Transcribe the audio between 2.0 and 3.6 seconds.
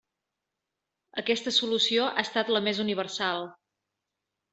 ha estat la més universal.